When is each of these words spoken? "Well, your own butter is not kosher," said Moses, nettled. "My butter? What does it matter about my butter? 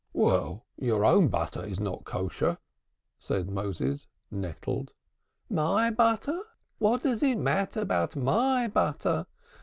"Well, 0.13 0.65
your 0.77 1.05
own 1.05 1.27
butter 1.27 1.63
is 1.63 1.79
not 1.79 2.05
kosher," 2.05 2.57
said 3.19 3.51
Moses, 3.51 4.07
nettled. 4.31 4.93
"My 5.47 5.91
butter? 5.91 6.41
What 6.79 7.03
does 7.03 7.21
it 7.21 7.37
matter 7.37 7.81
about 7.81 8.15
my 8.15 8.67
butter? 8.67 9.27